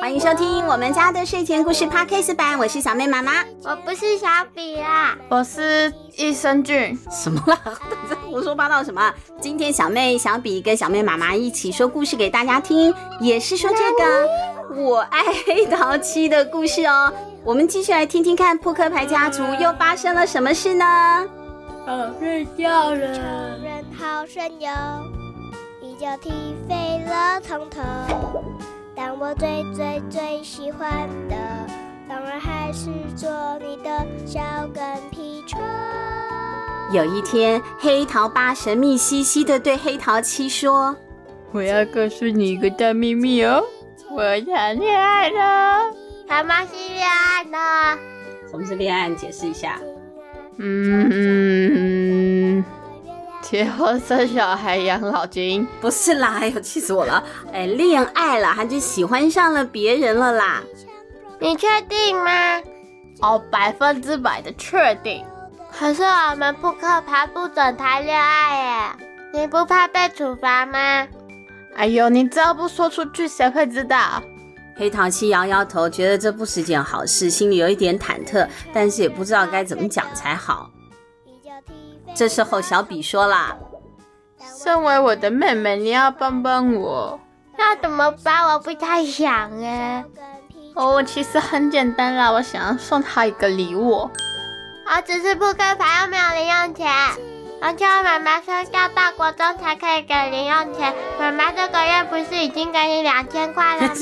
[0.00, 6.98] 欢迎收听我们家的睡前故事 Podcast 版，我是小妹妈妈，我不是小比啦，我是益生菌。
[7.10, 7.58] 什么啦？
[8.08, 9.12] 在胡说八道什么？
[9.40, 17.12] 今天小妹、小比跟小妹妈妈一起说故事给大家听，也是说这个我爱黑桃七的故事哦。
[17.44, 20.84] 我们继续来听听看扑克牌家族又发生了什么事呢？
[21.86, 23.14] 好睡觉了。
[23.14, 23.24] 成
[23.62, 24.68] 人好神游，
[25.82, 26.30] 一脚踢
[26.68, 27.80] 飞了从头。
[29.00, 31.36] 但我最最最喜欢的，
[32.08, 34.40] 当然还是做你的小
[34.74, 35.60] 跟屁虫。
[36.92, 40.96] 有一天，黑桃八神秘兮兮的对黑桃七说
[41.54, 43.62] ：“我要告诉你一个大秘密哦，
[44.10, 45.92] 我谈恋爱了。
[46.26, 47.58] 什么是恋爱呢？
[48.50, 49.08] 什么是恋爱？
[49.08, 49.78] 你解释一下。
[50.56, 52.17] 嗯”嗯。
[53.50, 55.66] 结婚生小孩养老金？
[55.80, 57.24] 不是啦，哎呦，气死我了！
[57.50, 60.62] 哎，恋爱了，他就喜欢上了别人了啦。
[61.38, 62.60] 你确定吗？
[63.22, 65.24] 哦，百分之百的确定。
[65.72, 68.92] 可是我们扑克牌不准谈恋爱
[69.32, 71.08] 耶，你不怕被处罚吗？
[71.74, 74.22] 哎呦，你只要不说出去，谁会知道？
[74.76, 80.70] 黑桃七摇摇头，觉得这不是件好事，心里有一点忐忑，但是也不知道该怎么讲才好。
[82.14, 83.56] 这时候，小比说啦
[84.62, 87.20] ：“身为我的妹妹，你要帮帮我。
[87.56, 88.44] 那怎么办？
[88.48, 90.04] 我不太想哎。
[90.74, 94.10] 哦，其实很简单啦，我想要送她一个礼物。
[94.86, 96.88] 我只是扑克牌，又没有零用钱。
[97.60, 100.94] 而且我妈妈说要到国中才可以给零用钱。
[101.18, 101.50] 妈妈
[102.08, 103.94] 不是已经给你两千块了吗？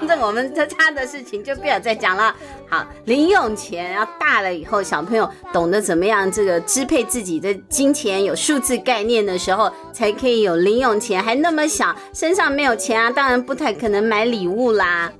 [0.08, 2.34] 这我们这家的事情就不要再讲了。”
[2.68, 11.22] 好，零用钱要大了以后，小朋友懂得怎么样这个支配自己的金钱，有数字概念的时候，才可以有零用钱。
[11.22, 15.12] 还那么小，身上没有钱啊，当然不太可能买礼物啦。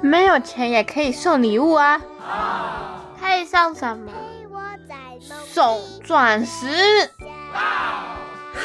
[0.00, 2.00] 没有钱也可以送礼物啊，
[3.20, 4.12] 可以送什么？
[5.46, 6.66] 送钻石。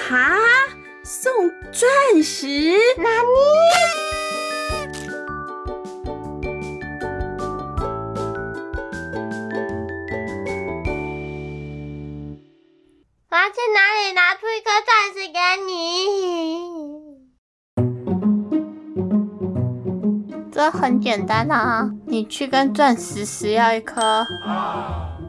[0.10, 0.36] 哈？
[1.12, 1.34] 送
[1.72, 1.90] 钻
[2.22, 2.46] 石？
[2.98, 3.30] 哪里？
[13.50, 15.74] 去哪里拿出一颗钻石给你？
[20.52, 24.24] 这很简单啊，你去跟钻石石要一颗。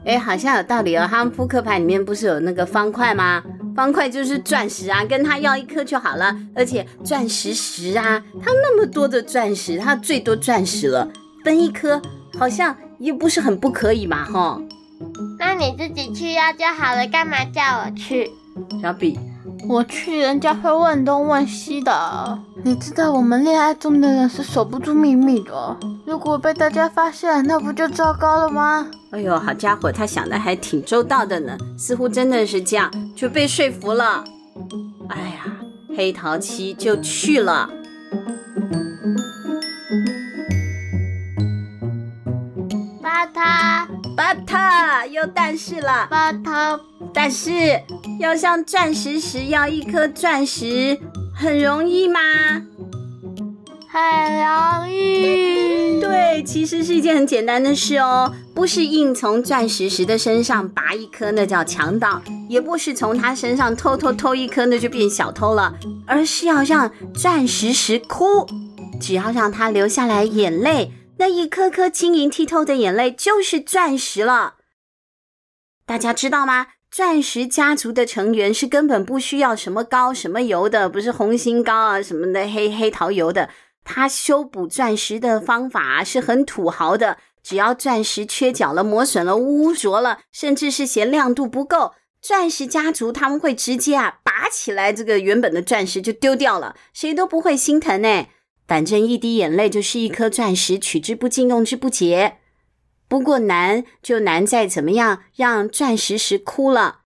[0.05, 1.07] 哎，好像有道理哦。
[1.09, 3.43] 他们扑克牌里面不是有那个方块吗？
[3.75, 6.37] 方块就是钻石啊，跟他要一颗就好了。
[6.55, 11.09] 而且钻石石啊，他那么多的钻石，他最多钻石了，
[11.45, 12.01] 分一颗
[12.39, 14.61] 好像也不是很不可以嘛，哈。
[15.39, 18.31] 那你自己去要就好了，干嘛叫我去？
[18.83, 19.19] 小比，
[19.69, 22.39] 我去人家会问东问西的。
[22.63, 28.87] 你知道我们恋爱中的人是守不住秘密的，如果被大家发现，那不就糟糕了吗？
[29.11, 34.25] 哎呦，好家伙，他想的还挺周到的呢，似乎真的是这样，就被说服了。
[35.09, 35.57] 哎呀，
[35.97, 37.71] 黑桃七就去了。
[43.03, 43.89] 巴塔。
[44.17, 46.79] 巴塔又但是了，巴塔，
[47.15, 47.51] 但是
[48.19, 50.99] 要像钻石石要一颗钻石，
[51.41, 52.21] 很容易吗？
[53.89, 53.99] 很
[54.45, 55.99] 容易。
[55.99, 65.75] 对，其实是一件很简单的事哦，不是硬从钻石石的身上拔一颗，那叫强盗；也不是从他身上偷偷偷一颗，那就变小偷了，
[66.07, 68.47] 而是要让钻石石哭，
[69.01, 70.93] 只要让他流下来眼泪。
[71.17, 74.57] 那一颗颗晶莹剔透的眼泪就是钻石了，
[75.87, 76.67] 大家知道吗？
[76.91, 83.49] 钻石家族的成员是根本不需要什么膏、什么油的，不是红心膏啊什么的黑黑桃油的。
[83.85, 98.27] 它修补钻石的方法是很土豪的，只要钻石缺角了、磨损了、污浊了，甚至是嫌亮度不够，钻石家族他们会直接啊拔起来这个原本的钻石就丢掉了，谁都不会心疼呢。
[98.67, 102.39] 反正一滴眼泪就是一颗钻石，取之不尽，用之不竭。
[103.11, 107.01] 不过难就难在怎么样让钻石石哭了。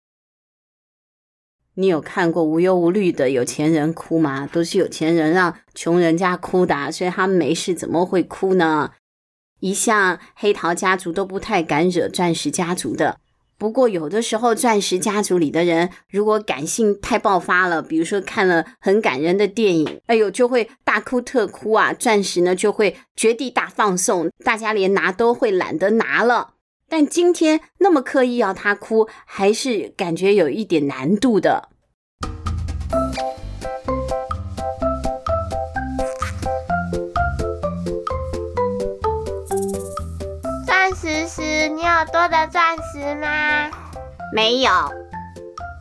[1.77, 4.47] 你有看过无忧无虑的有钱人哭吗？
[4.47, 8.93] 都是有钱人让穷人家哭的，所以他们没事怎么会哭呢？
[9.61, 13.19] 一向黑桃家族都不太敢惹钻石家族的。
[13.57, 21.93] 不过，有的时候，钻石家族里的人如果感性太爆发了，比如说看了很感人的电影，哎呦，就会大哭特哭啊！
[21.93, 26.55] 钻石呢就会绝地大放送，大家连拿都会懒得拿了。
[26.89, 31.71] 但今天那么刻意要他哭，还是感觉有一点难度的。
[41.99, 43.71] 有多的钻石吗？
[44.33, 44.71] 没有。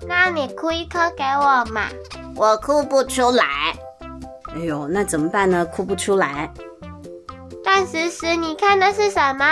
[0.07, 1.88] 那你哭一颗给我嘛。
[2.36, 3.45] 我哭不出来。
[4.56, 5.65] 哎呦，那怎么办呢？
[5.65, 6.51] 哭不出来。
[7.63, 9.45] 钻石石，你看的是什么？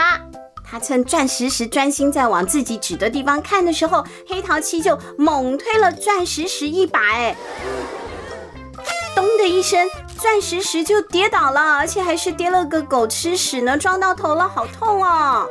[0.64, 7.36] 他趁钻石石专心在往自己指的地方看的时候，黑桃七就猛推了钻石石一把，哎，
[9.16, 15.48] 咚的一声，钻石石就跌倒了，而且还是跌了个狗吃屎呢，撞到头了，好痛哦！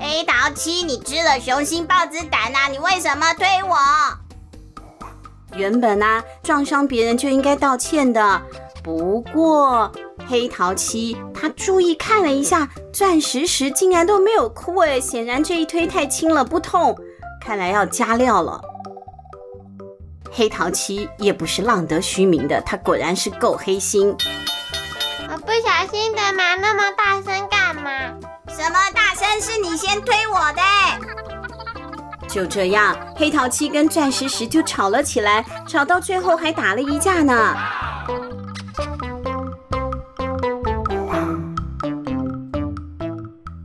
[0.00, 2.68] 黑桃七，你吃了雄心豹子胆啊？
[2.68, 3.76] 你为什么推我？
[5.54, 8.40] 原本啊，撞伤别人就应该道歉的，
[8.82, 9.92] 不过。
[10.26, 16.96] 黑桃七，他注意看了一下，钻石石竟然都没有哭哎，显然这一推太轻了，不痛，
[17.44, 18.58] 看来要加料了。
[20.30, 24.16] 黑桃七也不是浪得虚名的，他果然是够黑心。
[25.28, 27.59] 我不小心的嘛，那么大声干？
[28.60, 29.40] 什么大声？
[29.40, 30.60] 是你先推我的。
[32.28, 37.56] 就这样，黑桃七跟钻石石就吵了起来，吵到最后还打了一架呢。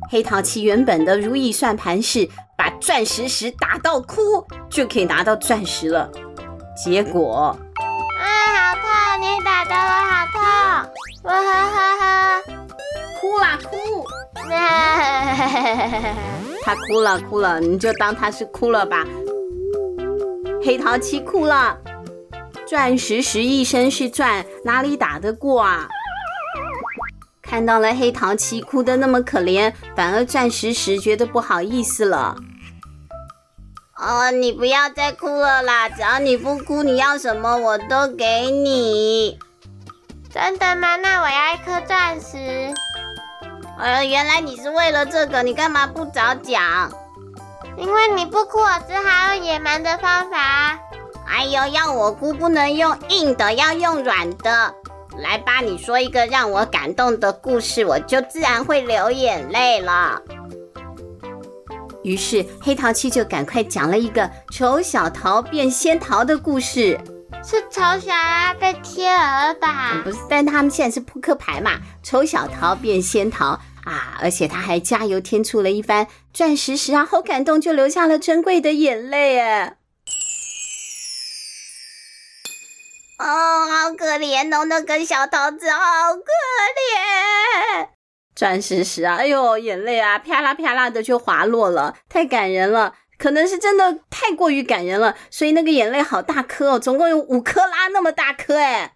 [0.10, 6.10] 黑桃七原本的如意算盘是把钻石石打到哭就可以拿到钻石了，
[6.82, 7.54] 结果
[8.18, 8.24] 啊，
[8.56, 9.22] 好痛！
[9.22, 10.42] 你打得我好痛！
[11.24, 12.42] 哇哈哈哈！
[16.64, 19.06] 他哭了哭了，你就当他是哭了吧。
[20.64, 21.78] 黑桃七哭了，
[22.68, 25.88] 钻石石一身是钻，哪里打得过啊？
[27.42, 32.36] 看到了黑桃七哭得那么可怜，反而钻石石觉得不好意思了。
[33.98, 35.88] 哦，你不要再哭了啦！
[35.88, 39.38] 只要你不哭，你要什么我都给你。
[40.34, 40.96] 真的吗？
[40.98, 42.74] 那我要一颗钻石。
[43.78, 46.92] 呃，原来你是为了这个，你干嘛不早讲？
[47.78, 50.80] 因为你不哭，我只好用野蛮的方法。
[51.28, 54.74] 哎呦，要我哭不能用硬的，要用软的。
[55.18, 60.22] 来吧，你说一个让我感动的故事，我就自然会流眼泪了。
[62.04, 67.00] 于是黑桃七就赶快讲了一个丑小桃变仙桃的故事。
[67.48, 69.92] 是丑小鸭被贴儿吧？
[69.94, 71.74] 嗯，不是，但他们现在是扑克牌嘛。
[72.02, 79.78] 丑小桃变仙桃啊，而且他还加油添醋了一番，钻石石啊，好感动，就流下了珍贵的眼泪哎。
[83.20, 86.22] 哦，好可怜哦，那个小桃子好可
[87.78, 87.90] 怜。
[88.36, 92.96] 钻石石啊，哎呦，眼泪啊，啪啦啪啦的就滑落了，太感人了。
[93.18, 98.92] 可能是真的太过于感人了，所以那个眼泪好大颗哦，总共有五颗拉那么大颗哎。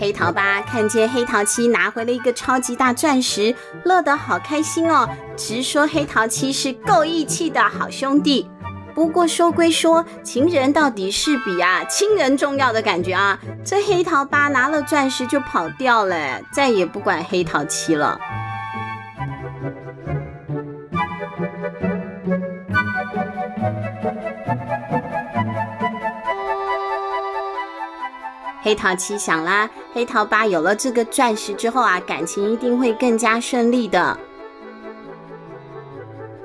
[0.00, 8.48] 黑桃八看见黑桃七拿回了一个超级大钻石，乐得好开心哦，直说黑桃七是够义气的好兄弟。
[8.94, 13.38] 不过说归说，情人到底是比啊亲人重要的感觉啊。
[13.64, 18.18] 这黑桃八拿了钻石就跑掉了，再也不管黑桃七了。
[28.68, 34.18] 黑桃七想啦，黑桃八有了这个钻石之后啊，感情一定会更加顺利的。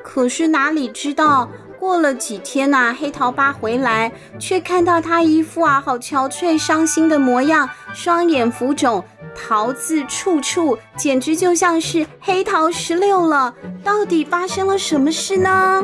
[0.01, 9.03] 可是哪里知道，过了几天呐、啊，黑桃八回来，却看到他一副啊好憔悴、伤心的模样，双眼浮肿，
[9.35, 13.53] 桃字处处，简直就像是黑桃十六了。
[13.83, 15.83] 到底发生了什么事呢？